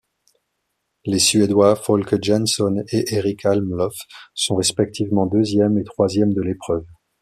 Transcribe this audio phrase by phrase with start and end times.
[1.05, 3.93] Les Suédois Folke Jansson et Erik Almlöf
[4.33, 6.87] sont respectivement deuxième et troisième de l'épreuve.